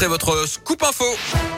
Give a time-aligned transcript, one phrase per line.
[0.00, 1.57] C'est votre scoop info.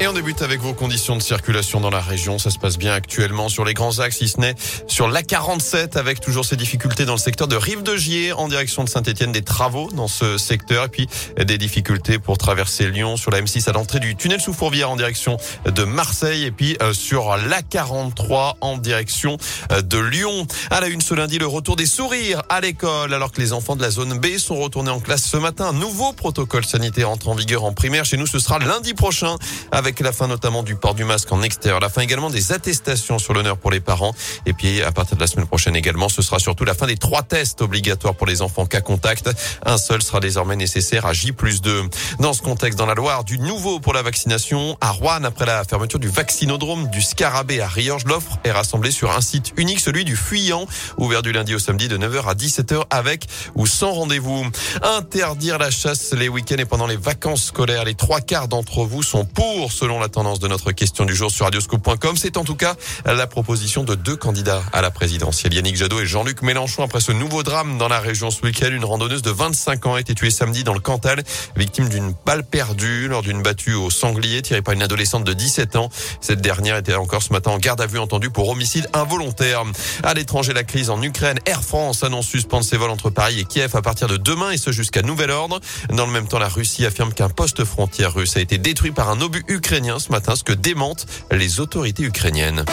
[0.00, 2.38] Et on débute avec vos conditions de circulation dans la région.
[2.40, 4.56] Ça se passe bien actuellement sur les grands axes, si ce n'est
[4.88, 8.82] sur l'A47 avec toujours ces difficultés dans le secteur de Rive de Gier en direction
[8.82, 9.30] de Saint-Etienne.
[9.30, 13.68] Des travaux dans ce secteur et puis des difficultés pour traverser Lyon sur la M6
[13.68, 18.54] à l'entrée du tunnel sous Fourvière en direction de Marseille et puis euh, sur l'A43
[18.60, 19.38] en direction
[19.70, 20.46] euh, de Lyon.
[20.70, 23.76] À la une ce lundi, le retour des sourires à l'école alors que les enfants
[23.76, 25.72] de la zone B sont retournés en classe ce matin.
[25.72, 28.04] Nouveau protocole sanitaire entre en vigueur en primaire.
[28.04, 29.36] Chez nous, ce sera lundi prochain
[29.84, 33.34] la fin notamment du port du masque en extérieur, la fin également des attestations sur
[33.34, 34.14] l'honneur pour les parents.
[34.46, 36.96] Et puis à partir de la semaine prochaine également, ce sera surtout la fin des
[36.96, 39.30] trois tests obligatoires pour les enfants cas contact.
[39.64, 41.82] Un seul sera désormais nécessaire à J plus 2.
[42.18, 45.64] Dans ce contexte, dans la Loire, du nouveau pour la vaccination à Rouen après la
[45.64, 48.06] fermeture du vaccinodrome du Scarabée à Riorges.
[48.06, 50.66] L'offre est rassemblée sur un site unique, celui du Fuyant,
[50.96, 54.46] ouvert du lundi au samedi de 9h à 17h avec ou sans rendez-vous.
[54.82, 57.84] Interdire la chasse les week-ends et pendant les vacances scolaires.
[57.84, 61.30] Les trois quarts d'entre vous sont pour selon la tendance de notre question du jour
[61.30, 62.16] sur radioscope.com.
[62.16, 66.06] C'est en tout cas la proposition de deux candidats à la présidentielle, Yannick Jadot et
[66.06, 66.84] Jean-Luc Mélenchon.
[66.84, 70.00] Après ce nouveau drame dans la région ce week-end, une randonneuse de 25 ans a
[70.00, 71.22] été tuée samedi dans le Cantal,
[71.56, 75.76] victime d'une balle perdue lors d'une battue au sanglier tirée par une adolescente de 17
[75.76, 75.90] ans.
[76.20, 79.64] Cette dernière était encore ce matin en garde à vue entendue pour homicide involontaire.
[80.04, 81.38] À l'étranger, la crise en Ukraine.
[81.46, 84.58] Air France annonce suspendre ses vols entre Paris et Kiev à partir de demain et
[84.58, 85.60] ce jusqu'à nouvel ordre.
[85.90, 89.08] Dans le même temps, la Russie affirme qu'un poste frontière russe a été détruit par
[89.08, 92.64] un obus ukrainien ce matin, ce que démentent les autorités ukrainiennes.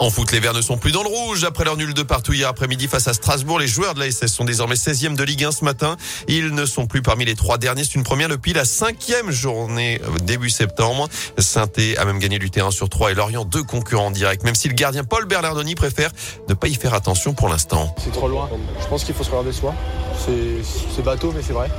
[0.00, 1.44] En foot, les Verts ne sont plus dans le rouge.
[1.44, 4.26] Après leur nul de partout hier après-midi face à Strasbourg, les joueurs de la SS
[4.26, 5.96] sont désormais 16e de Ligue 1 ce matin.
[6.26, 7.84] Ils ne sont plus parmi les trois derniers.
[7.84, 11.08] C'est une première depuis la cinquième journée début septembre.
[11.38, 14.42] saint a même gagné du terrain sur trois et Lorient deux concurrents directs.
[14.42, 16.10] Même si le gardien Paul Bernardoni préfère
[16.48, 17.94] ne pas y faire attention pour l'instant.
[18.02, 18.50] C'est trop loin.
[18.82, 19.74] Je pense qu'il faut se regarder soi.
[20.18, 21.70] C'est bateau, mais c'est vrai.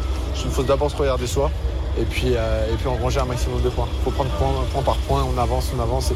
[0.46, 1.52] Il faut d'abord se regarder soi
[2.00, 3.88] et puis, euh, et puis engranger un maximum de points.
[4.00, 6.14] Il faut prendre point, point par point, on avance, on avance.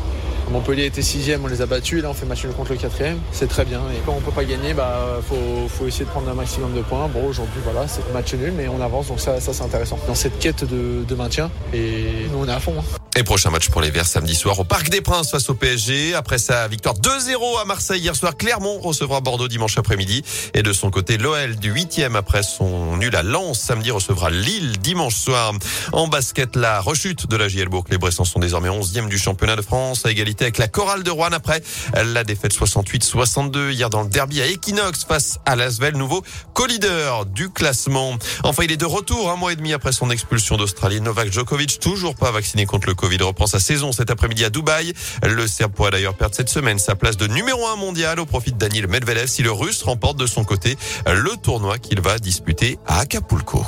[0.51, 3.19] Montpellier était sixième, on les a battus, là on fait match nul contre le quatrième,
[3.31, 3.79] c'est très bien.
[3.95, 6.81] Et quand on peut pas gagner, bah faut, faut essayer de prendre un maximum de
[6.81, 7.07] points.
[7.07, 9.97] Bon aujourd'hui voilà, c'est match nul, mais on avance, donc ça, ça c'est intéressant.
[10.07, 12.73] Dans cette quête de, de maintien, et nous on est à fond.
[12.77, 13.00] Hein.
[13.17, 16.15] Et prochain match pour les Verts samedi soir au Parc des Princes face au PSG.
[16.15, 20.23] Après sa victoire 2-0 à Marseille hier soir, Clermont recevra Bordeaux dimanche après-midi.
[20.53, 24.77] Et de son côté, l'OL du 8e après son nul à Lens samedi recevra Lille
[24.77, 25.51] dimanche soir.
[25.91, 27.83] En basket, la rechute de la JL Bourg.
[27.89, 31.11] Les Bressans sont désormais 11e du championnat de France à égalité avec la chorale de
[31.11, 31.61] Rouen après
[31.93, 36.23] la défaite 68-62 hier dans le derby à Equinox face à Lasvel, nouveau
[36.53, 38.17] co-leader du classement.
[38.43, 41.01] Enfin, il est de retour un mois et demi après son expulsion d'Australie.
[41.01, 44.93] Novak Djokovic, toujours pas vacciné contre le Covid reprend sa saison cet après-midi à Dubaï.
[45.23, 48.51] Le Serbe pourrait d'ailleurs perdre cette semaine sa place de numéro un mondial au profit
[48.51, 52.77] de Daniel Medvedev si le Russe remporte de son côté le tournoi qu'il va disputer
[52.85, 53.65] à Acapulco.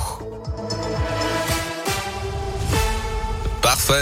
[3.60, 3.94] Parfait.